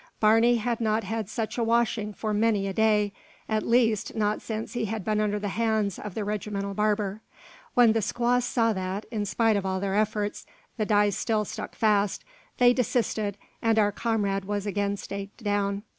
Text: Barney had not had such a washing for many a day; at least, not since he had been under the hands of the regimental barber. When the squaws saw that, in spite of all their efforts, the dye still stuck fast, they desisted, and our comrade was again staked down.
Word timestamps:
Barney 0.19 0.55
had 0.57 0.81
not 0.81 1.03
had 1.03 1.29
such 1.29 1.59
a 1.59 1.63
washing 1.63 2.11
for 2.11 2.33
many 2.33 2.65
a 2.67 2.73
day; 2.73 3.13
at 3.47 3.61
least, 3.61 4.15
not 4.15 4.41
since 4.41 4.73
he 4.73 4.85
had 4.85 5.05
been 5.05 5.21
under 5.21 5.37
the 5.37 5.49
hands 5.49 5.99
of 5.99 6.15
the 6.15 6.25
regimental 6.25 6.73
barber. 6.73 7.21
When 7.75 7.93
the 7.93 8.01
squaws 8.01 8.43
saw 8.43 8.73
that, 8.73 9.05
in 9.11 9.25
spite 9.27 9.57
of 9.57 9.63
all 9.63 9.79
their 9.79 9.93
efforts, 9.95 10.47
the 10.75 10.87
dye 10.87 11.11
still 11.11 11.45
stuck 11.45 11.75
fast, 11.75 12.25
they 12.57 12.73
desisted, 12.73 13.37
and 13.61 13.77
our 13.77 13.91
comrade 13.91 14.45
was 14.45 14.65
again 14.65 14.97
staked 14.97 15.43
down. 15.43 15.83